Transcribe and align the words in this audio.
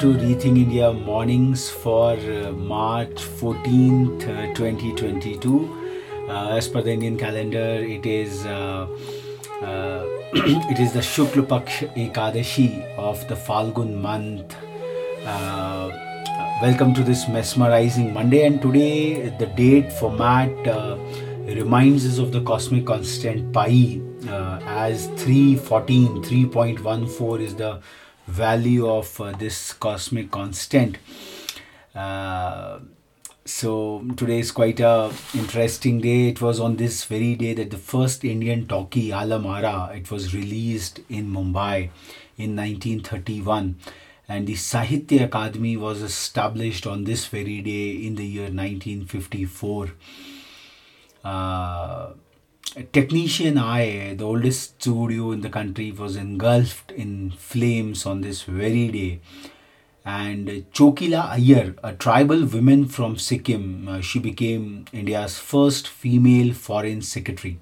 to 0.00 0.14
Rethink 0.14 0.56
India 0.56 0.90
mornings 0.94 1.68
for 1.68 2.12
uh, 2.12 2.52
March 2.52 3.16
14th, 3.38 4.22
uh, 4.22 4.54
2022. 4.54 6.26
Uh, 6.26 6.56
as 6.56 6.68
per 6.68 6.80
the 6.80 6.90
Indian 6.90 7.18
calendar, 7.18 7.74
it 7.96 8.06
is 8.06 8.46
uh, 8.46 8.88
uh, 9.60 10.06
it 10.72 10.78
is 10.78 10.94
the 10.94 11.00
Shukla 11.00 11.46
Paksh 11.46 11.84
Ekadashi 11.96 12.82
of 12.96 13.28
the 13.28 13.34
Falgun 13.34 14.00
month. 14.00 14.56
Uh, 15.26 15.90
welcome 16.62 16.94
to 16.94 17.04
this 17.04 17.28
mesmerizing 17.28 18.14
Monday, 18.14 18.46
and 18.46 18.62
today 18.62 19.28
the 19.38 19.48
date 19.48 19.92
format 19.92 20.48
reminds 21.44 22.06
us 22.06 22.16
of 22.16 22.32
the 22.32 22.40
cosmic 22.40 22.86
constant 22.86 23.52
pi 23.52 24.00
as 24.66 25.08
314, 25.18 26.22
3.14 26.22 27.40
is 27.40 27.54
the 27.54 27.82
value 28.26 28.88
of 28.88 29.20
uh, 29.20 29.32
this 29.32 29.72
cosmic 29.72 30.30
constant. 30.30 30.98
Uh, 31.94 32.80
so 33.44 34.04
today 34.16 34.38
is 34.38 34.52
quite 34.52 34.80
a 34.80 35.12
interesting 35.34 36.00
day. 36.00 36.28
It 36.28 36.40
was 36.40 36.60
on 36.60 36.76
this 36.76 37.04
very 37.04 37.34
day 37.34 37.54
that 37.54 37.70
the 37.70 37.78
first 37.78 38.24
Indian 38.24 38.66
talkie 38.66 39.10
Alam 39.10 39.46
Ara 39.46 39.92
it 39.94 40.10
was 40.10 40.34
released 40.34 41.00
in 41.08 41.26
Mumbai 41.30 41.90
in 42.36 42.54
1931 42.56 43.76
and 44.28 44.46
the 44.46 44.54
Sahitya 44.54 45.28
Akademi 45.28 45.76
was 45.76 46.02
established 46.02 46.86
on 46.86 47.02
this 47.02 47.26
very 47.26 47.60
day 47.60 47.90
in 48.06 48.14
the 48.14 48.24
year 48.24 48.44
1954. 48.44 49.90
Uh, 51.24 52.10
Technician 52.92 53.58
Eye, 53.58 54.14
the 54.14 54.24
oldest 54.24 54.80
studio 54.80 55.32
in 55.32 55.40
the 55.40 55.50
country, 55.50 55.90
was 55.90 56.14
engulfed 56.16 56.92
in 56.92 57.30
flames 57.32 58.06
on 58.06 58.20
this 58.20 58.42
very 58.42 58.88
day. 58.88 59.20
And 60.04 60.48
Chokila 60.72 61.30
Iyer, 61.30 61.74
a 61.82 61.92
tribal 61.92 62.44
woman 62.44 62.86
from 62.86 63.16
Sikkim, 63.16 63.88
uh, 63.88 64.00
she 64.00 64.18
became 64.18 64.86
India's 64.92 65.38
first 65.38 65.88
female 65.88 66.54
foreign 66.54 67.02
secretary. 67.02 67.58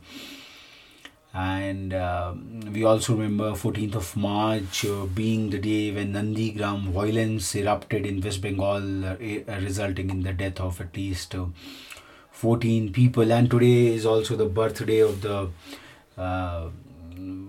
And 1.35 1.95
uh, 1.95 2.35
we 2.73 2.85
also 2.85 3.15
remember 3.15 3.53
14th 3.53 3.95
of 3.95 4.17
March 4.17 4.85
uh, 4.85 5.07
being 5.07 5.51
the 5.51 5.59
day 5.59 5.91
when 5.91 6.13
Nandigram 6.13 6.91
violence 6.91 7.55
erupted 7.55 8.07
in 8.07 8.21
West 8.21 8.41
Bengal, 8.41 9.05
uh, 9.05 9.17
resulting 9.61 10.11
in 10.11 10.23
the 10.23 10.33
death 10.33 10.61
of 10.61 10.81
at 10.81 10.97
least 10.97 11.35
uh, 11.35 11.47
14 12.39 12.93
people 12.93 13.33
and 13.33 13.51
today 13.51 13.93
is 13.93 14.07
also 14.07 14.37
the 14.37 14.47
birthday 14.47 15.01
of 15.01 15.23
the 15.23 15.49
uh, 16.17 16.69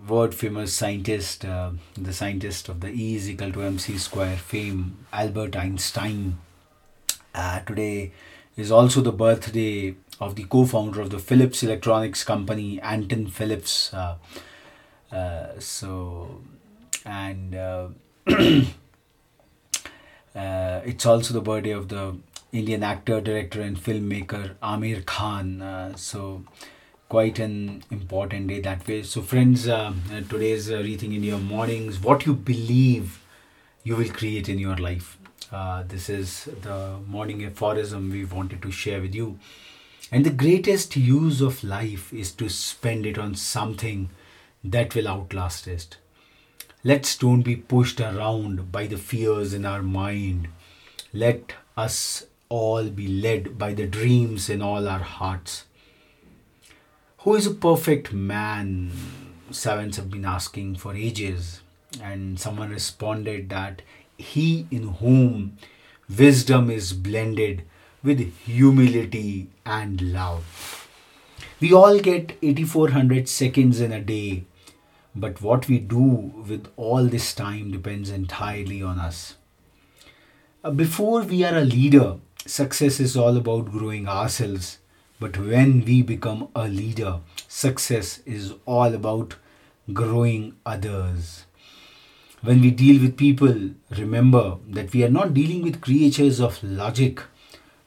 world 0.07 0.33
famous 0.33 0.73
scientist 0.73 1.45
uh, 1.45 1.69
the 1.95 2.11
scientist 2.11 2.69
of 2.69 2.79
the 2.79 2.89
e 2.89 3.15
is 3.15 3.29
equal 3.29 3.51
to 3.51 3.61
mc 3.61 3.99
square 3.99 4.35
fame 4.35 4.97
albert 5.13 5.55
einstein. 5.55 6.39
Uh, 7.35 7.59
today 7.59 8.11
is 8.57 8.71
also 8.71 8.99
the 8.99 9.11
birthday 9.11 9.95
of 10.19 10.35
the 10.35 10.45
co-founder 10.45 11.01
of 11.01 11.11
the 11.11 11.19
philips 11.19 11.61
electronics 11.61 12.23
company 12.23 12.81
anton 12.81 13.27
philips. 13.27 13.93
Uh, 13.93 14.15
uh, 15.11 15.49
so 15.59 16.41
and 17.05 17.53
uh, 17.53 17.89
it's 20.35 21.05
also 21.05 21.31
the 21.35 21.41
birthday 21.41 21.69
of 21.69 21.89
the 21.89 22.15
Indian 22.51 22.83
actor, 22.83 23.21
director, 23.21 23.61
and 23.61 23.77
filmmaker 23.77 24.55
Aamir 24.63 25.05
Khan. 25.05 25.61
Uh, 25.61 25.95
so, 25.95 26.43
quite 27.07 27.37
an 27.39 27.83
important 27.91 28.47
day 28.47 28.59
that 28.59 28.87
way. 28.87 29.03
So, 29.03 29.21
friends, 29.21 29.67
uh, 29.67 29.93
today's 30.29 30.71
uh, 30.71 30.77
Rethink 30.77 31.13
India 31.13 31.37
mornings. 31.37 31.99
What 31.99 32.25
you 32.25 32.33
believe 32.33 33.21
you 33.83 33.95
will 33.95 34.09
create 34.09 34.49
in 34.49 34.57
your 34.57 34.77
life. 34.77 35.17
Uh, 35.51 35.83
this 35.87 36.09
is 36.09 36.45
the 36.61 36.97
morning 37.07 37.43
aphorism 37.45 38.09
we 38.11 38.25
wanted 38.25 38.61
to 38.63 38.71
share 38.71 39.01
with 39.01 39.13
you. 39.13 39.37
And 40.11 40.25
the 40.25 40.31
greatest 40.31 40.95
use 40.95 41.41
of 41.41 41.63
life 41.63 42.11
is 42.11 42.31
to 42.33 42.49
spend 42.49 43.05
it 43.05 43.17
on 43.19 43.35
something 43.35 44.09
that 44.63 44.95
will 44.95 45.07
outlast 45.07 45.67
it. 45.67 45.97
Let's 46.83 47.15
don't 47.15 47.43
be 47.43 47.55
pushed 47.55 47.99
around 48.01 48.71
by 48.71 48.87
the 48.87 48.97
fears 48.97 49.53
in 49.53 49.65
our 49.65 49.83
mind. 49.83 50.47
Let 51.13 51.53
us 51.77 52.25
all 52.49 52.89
be 52.89 53.07
led 53.07 53.59
by 53.59 53.73
the 53.75 53.85
dreams 53.85 54.49
in 54.49 54.59
all 54.59 54.87
our 54.87 54.99
hearts. 54.99 55.65
Who 57.19 57.35
is 57.35 57.45
a 57.45 57.53
perfect 57.53 58.11
man? 58.11 58.91
Servants 59.51 59.97
have 59.97 60.09
been 60.09 60.25
asking 60.25 60.77
for 60.77 60.95
ages, 60.95 61.61
and 62.01 62.39
someone 62.39 62.71
responded 62.71 63.49
that 63.49 63.83
he 64.17 64.65
in 64.71 64.95
whom 64.95 65.57
wisdom 66.17 66.71
is 66.71 66.91
blended 66.93 67.65
with 68.01 68.19
humility 68.45 69.49
and 69.63 70.01
love. 70.01 70.89
We 71.59 71.71
all 71.71 71.99
get 71.99 72.35
8400 72.41 73.29
seconds 73.29 73.79
in 73.79 73.91
a 73.91 74.01
day, 74.01 74.45
but 75.13 75.39
what 75.41 75.67
we 75.67 75.77
do 75.77 75.99
with 75.99 76.67
all 76.77 77.05
this 77.05 77.35
time 77.35 77.71
depends 77.71 78.09
entirely 78.09 78.81
on 78.81 78.97
us. 78.97 79.35
Before 80.75 81.21
we 81.21 81.43
are 81.43 81.55
a 81.55 81.61
leader, 81.61 82.15
success 82.45 82.99
is 82.99 83.15
all 83.17 83.37
about 83.37 83.71
growing 83.71 84.07
ourselves. 84.07 84.79
But 85.19 85.37
when 85.37 85.83
we 85.83 86.01
become 86.01 86.47
a 86.55 86.67
leader, 86.67 87.19
success 87.47 88.19
is 88.25 88.53
all 88.65 88.93
about 88.93 89.35
growing 89.91 90.55
others. 90.65 91.45
When 92.41 92.61
we 92.61 92.71
deal 92.71 93.01
with 93.01 93.17
people, 93.17 93.71
remember 93.97 94.57
that 94.69 94.93
we 94.93 95.03
are 95.03 95.09
not 95.09 95.33
dealing 95.33 95.61
with 95.61 95.81
creatures 95.81 96.39
of 96.39 96.63
logic, 96.63 97.21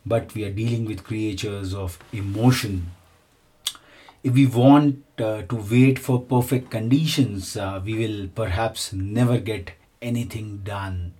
but 0.04 0.34
we 0.34 0.44
are 0.44 0.50
dealing 0.50 0.84
with 0.84 1.04
creatures 1.04 1.72
of 1.72 1.98
emotion. 2.12 2.90
If 4.22 4.34
we 4.34 4.46
want 4.46 5.02
uh, 5.18 5.42
to 5.42 5.56
wait 5.56 5.98
for 5.98 6.20
perfect 6.20 6.70
conditions, 6.70 7.56
uh, 7.56 7.80
we 7.82 7.94
will 7.94 8.28
perhaps 8.28 8.92
never 8.92 9.38
get 9.38 9.72
anything 10.02 10.58
done 10.58 11.14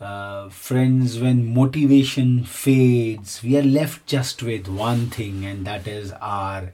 uh, 0.00 0.48
friends, 0.48 1.18
when 1.18 1.52
motivation 1.52 2.44
fades, 2.44 3.42
we 3.42 3.56
are 3.58 3.62
left 3.62 4.06
just 4.06 4.42
with 4.42 4.68
one 4.68 5.06
thing, 5.08 5.44
and 5.44 5.66
that 5.66 5.88
is 5.88 6.12
our 6.20 6.72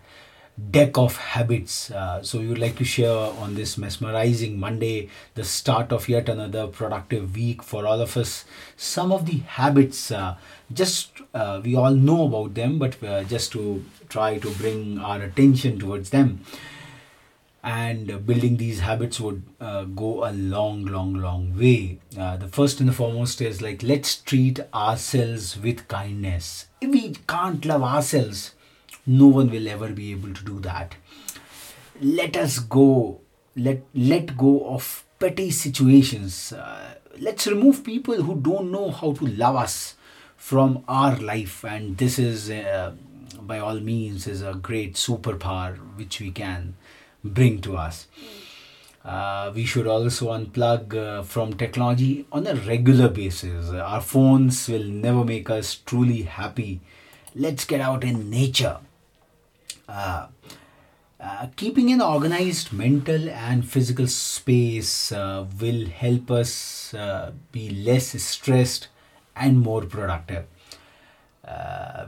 deck 0.71 0.97
of 0.99 1.17
habits. 1.17 1.91
Uh, 1.91 2.23
so, 2.23 2.39
we 2.39 2.47
would 2.47 2.59
like 2.59 2.77
to 2.77 2.85
share 2.85 3.11
on 3.11 3.55
this 3.55 3.79
mesmerizing 3.79 4.61
Monday, 4.61 5.09
the 5.35 5.45
start 5.45 5.91
of 5.91 6.09
yet 6.09 6.29
another 6.29 6.67
productive 6.67 7.35
week 7.35 7.63
for 7.63 7.87
all 7.87 8.01
of 8.01 8.17
us, 8.17 8.45
some 8.77 9.11
of 9.11 9.27
the 9.27 9.39
habits. 9.39 10.11
Uh, 10.11 10.37
just 10.73 11.13
uh, 11.33 11.61
we 11.65 11.75
all 11.75 11.95
know 11.95 12.27
about 12.27 12.55
them, 12.55 12.79
but 12.79 13.03
uh, 13.03 13.25
just 13.25 13.53
to 13.53 13.85
try 14.09 14.39
to 14.39 14.51
bring 14.53 14.99
our 14.99 15.23
attention 15.23 15.79
towards 15.79 16.11
them 16.11 16.45
and 17.65 18.27
building 18.27 18.59
these 18.59 18.81
habits 18.81 19.19
would 19.19 19.43
uh, 19.59 19.85
go 19.85 20.29
a 20.29 20.33
long 20.33 20.85
long 20.85 21.15
long 21.15 21.59
way. 21.59 21.99
Uh, 22.17 22.37
the 22.37 22.47
first 22.49 22.79
and 22.79 22.89
the 22.89 22.93
foremost 22.93 23.41
is 23.41 23.63
like 23.63 23.83
let's 23.83 24.17
treat 24.17 24.61
ourselves 24.75 25.59
with 25.59 25.89
kindness. 25.89 26.67
If 26.81 26.91
we 26.91 27.15
can't 27.27 27.65
love 27.65 27.83
ourselves 27.83 28.55
no 29.07 29.27
one 29.27 29.51
will 29.51 29.69
ever 29.69 29.91
be 29.91 30.13
able 30.13 30.33
to 30.33 30.45
do 30.45 30.61
that. 30.61 30.95
Let 32.01 32.37
us 32.37 32.59
go 32.59 33.21
let 33.57 33.83
let 33.95 34.37
go 34.37 34.67
of 34.69 35.05
petty 35.19 35.51
situations. 35.51 36.53
Uh, 36.53 36.95
let's 37.19 37.47
remove 37.47 37.85
people 37.85 38.23
who 38.23 38.37
don't 38.41 38.71
know 38.73 38.91
how 38.91 39.13
to 39.13 39.27
love 39.27 39.57
us 39.57 39.95
from 40.37 40.85
our 40.89 41.17
life. 41.17 41.65
And 41.65 41.97
this 41.97 42.19
is 42.19 42.51
uh, 42.51 42.93
by 43.41 43.59
all 43.59 43.81
means 43.81 44.27
is 44.27 44.43
a 44.43 44.55
great 44.55 44.95
superpower 44.95 45.77
which 45.97 46.21
we 46.21 46.31
can 46.31 46.75
bring 47.25 47.61
to 47.63 47.77
us. 47.77 48.07
Uh, 49.05 49.53
we 49.55 49.67
should 49.67 49.87
also 49.87 50.29
unplug 50.33 50.95
uh, 50.95 51.23
from 51.23 51.53
technology 51.55 52.25
on 52.33 52.47
a 52.47 52.55
regular 52.55 53.09
basis. 53.09 53.69
Our 53.71 54.01
phones 54.01 54.67
will 54.67 54.85
never 54.85 55.25
make 55.25 55.51
us 55.51 55.75
truly 55.75 56.23
happy. 56.23 56.81
Let's 57.35 57.67
get 57.67 57.83
out 57.83 58.03
in 58.05 58.31
nature. 58.31 58.79
Uh, 59.87 60.29
uh 61.21 61.47
keeping 61.57 61.93
an 61.93 62.01
organized 62.01 62.73
mental 62.73 63.29
and 63.29 63.69
physical 63.69 64.07
space 64.07 65.13
uh, 65.13 65.45
will 65.61 65.87
help 65.87 66.31
us 66.31 66.95
uh, 66.95 67.33
be 67.53 67.69
less 67.69 68.21
stressed 68.23 68.89
and 69.37 69.61
more 69.61 69.83
productive. 69.83 70.47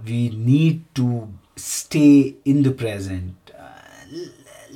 we 0.07 0.31
need 0.31 0.83
to 0.95 1.29
stay 1.57 2.37
in 2.45 2.63
the 2.63 2.71
present 2.71 3.35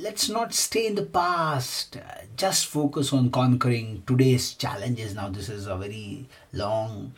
let's 0.01 0.29
not 0.29 0.53
stay 0.53 0.87
in 0.87 0.95
the 0.95 1.05
past. 1.05 1.97
Just 2.35 2.65
focus 2.65 3.13
on 3.13 3.29
conquering 3.29 4.03
today's 4.07 4.53
challenges. 4.53 5.13
Now, 5.13 5.29
this 5.29 5.47
is 5.47 5.67
a 5.67 5.77
very 5.77 6.27
long, 6.53 7.13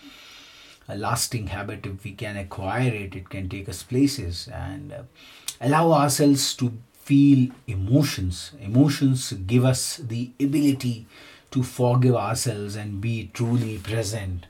lasting 0.90 1.48
habit. 1.48 1.86
If 1.86 2.04
we 2.04 2.12
can 2.12 2.36
acquire 2.36 2.94
it, 2.94 3.16
it 3.16 3.30
can 3.30 3.48
take 3.48 3.70
us 3.70 3.84
places 3.84 4.50
and 4.52 4.92
uh, 4.92 5.04
allow 5.62 5.94
ourselves 5.94 6.54
to 6.56 6.74
feel 6.94 7.52
emotions. 7.68 8.52
Emotions 8.60 9.32
give 9.32 9.64
us 9.64 9.98
the 9.98 10.32
ability 10.40 11.08
to 11.52 11.64
forgive 11.64 12.16
ourselves 12.16 12.76
and 12.76 13.00
be 13.00 13.30
truly 13.34 13.78
present. 13.78 14.48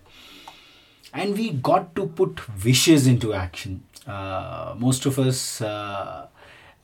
And 1.14 1.38
we 1.38 1.52
got 1.52 1.96
to 1.96 2.08
put 2.08 2.42
wishes 2.64 3.06
into 3.06 3.34
action. 3.34 3.84
Uh, 4.08 4.74
most 4.78 5.06
of 5.06 5.20
us, 5.20 5.62
uh, 5.62 6.28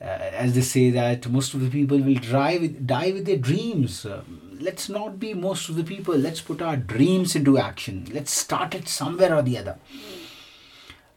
uh, 0.00 0.04
as 0.04 0.54
they 0.54 0.62
say, 0.62 0.90
that 0.90 1.28
most 1.28 1.54
of 1.54 1.60
the 1.60 1.70
people 1.70 1.98
will 1.98 2.14
drive, 2.14 2.86
die 2.86 3.12
with 3.12 3.26
their 3.26 3.36
dreams. 3.36 4.06
Uh, 4.06 4.22
let's 4.58 4.88
not 4.88 5.18
be 5.20 5.34
most 5.34 5.68
of 5.68 5.76
the 5.76 5.84
people. 5.84 6.16
Let's 6.16 6.40
put 6.40 6.62
our 6.62 6.76
dreams 6.76 7.36
into 7.36 7.58
action. 7.58 8.06
Let's 8.12 8.32
start 8.32 8.74
it 8.74 8.88
somewhere 8.88 9.34
or 9.34 9.42
the 9.42 9.58
other. 9.58 9.78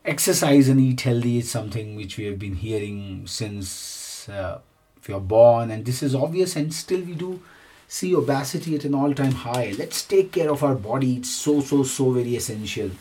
Exercise 0.06 0.68
and 0.68 0.82
eat 0.82 1.02
healthy 1.02 1.38
is 1.38 1.50
something 1.50 1.96
which 1.96 2.18
we 2.18 2.26
have 2.26 2.38
been 2.38 2.56
hearing 2.56 3.26
since 3.26 4.28
uh, 4.28 4.60
we 5.08 5.14
are 5.14 5.22
born, 5.22 5.72
and 5.72 5.86
this 5.86 6.04
is 6.04 6.14
obvious, 6.14 6.56
and 6.56 6.74
still 6.74 7.02
we 7.02 7.14
do 7.14 7.42
see 7.88 8.14
obesity 8.16 8.76
at 8.76 8.84
an 8.84 8.96
all 8.96 9.14
time 9.14 9.32
high. 9.32 9.74
Let's 9.78 10.04
take 10.04 10.32
care 10.34 10.50
of 10.52 10.64
our 10.64 10.76
body, 10.76 11.18
it's 11.18 11.30
so, 11.30 11.62
so, 11.62 11.84
so 11.84 12.12
very 12.12 12.36
essential. 12.36 12.92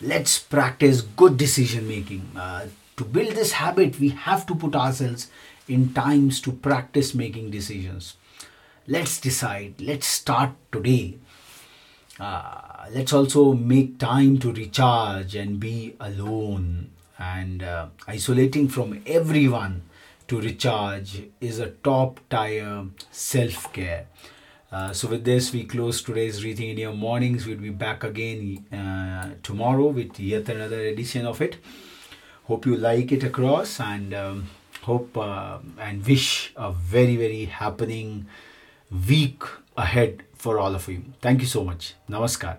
Let's 0.00 0.38
practice 0.38 1.00
good 1.00 1.36
decision 1.36 1.88
making. 1.88 2.30
Uh, 2.36 2.66
to 2.96 3.04
build 3.04 3.34
this 3.34 3.52
habit, 3.52 4.00
we 4.00 4.10
have 4.10 4.46
to 4.46 4.54
put 4.54 4.74
ourselves 4.74 5.28
in 5.68 5.92
times 5.92 6.40
to 6.42 6.52
practice 6.52 7.14
making 7.14 7.50
decisions. 7.50 8.16
Let's 8.86 9.20
decide, 9.20 9.80
let's 9.80 10.06
start 10.06 10.50
today. 10.70 11.18
Uh, 12.18 12.86
let's 12.92 13.12
also 13.12 13.52
make 13.52 13.98
time 13.98 14.38
to 14.38 14.52
recharge 14.52 15.34
and 15.34 15.60
be 15.60 15.94
alone 16.00 16.90
and 17.18 17.62
uh, 17.62 17.88
isolating 18.06 18.68
from 18.68 19.02
everyone 19.06 19.82
to 20.28 20.40
recharge 20.40 21.22
is 21.40 21.58
a 21.58 21.70
top 21.70 22.20
tier 22.30 22.86
self 23.10 23.72
care. 23.72 24.06
Uh, 24.72 24.92
so 24.92 25.08
with 25.08 25.24
this, 25.24 25.52
we 25.52 25.64
close 25.64 26.02
today's 26.02 26.44
Rethink 26.44 26.70
India 26.70 26.92
mornings. 26.92 27.46
We'll 27.46 27.58
be 27.58 27.70
back 27.70 28.02
again 28.02 28.66
uh, 28.72 29.34
tomorrow 29.42 29.86
with 29.86 30.18
yet 30.18 30.48
another 30.48 30.80
edition 30.80 31.24
of 31.26 31.40
it. 31.40 31.56
Hope 32.46 32.66
you 32.66 32.76
like 32.76 33.10
it 33.12 33.24
across 33.24 33.80
and 33.80 34.14
um, 34.14 34.48
hope 34.82 35.16
uh, 35.18 35.58
and 35.80 36.06
wish 36.06 36.52
a 36.56 36.70
very 36.72 37.16
very 37.16 37.46
happening 37.46 38.26
week 39.08 39.42
ahead 39.76 40.22
for 40.34 40.58
all 40.58 40.74
of 40.74 40.88
you. 40.88 41.02
Thank 41.20 41.40
you 41.40 41.46
so 41.48 41.64
much. 41.64 41.94
Namaskar. 42.08 42.58